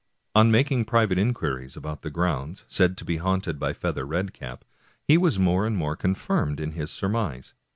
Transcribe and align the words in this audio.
On 0.33 0.49
making 0.49 0.85
private 0.85 1.19
inquiries 1.19 1.77
about 1.77 2.01
the 2.01 2.09
grounds 2.09 2.65
said 2.67 2.97
to 2.97 3.05
be 3.05 3.17
haunted 3.17 3.59
by 3.59 3.71
Feather 3.71 4.03
Red 4.03 4.33
cap, 4.33 4.65
he 5.03 5.15
was 5.15 5.37
more 5.37 5.67
and 5.67 5.77
more 5.77 5.95
confirmed 5.95 6.59
in 6.59 6.71
his 6.71 6.89
surmise. 6.89 7.53